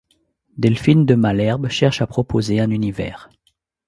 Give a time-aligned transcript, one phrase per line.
[0.57, 3.29] Delphine de Malherbe cherche à proposer un univers.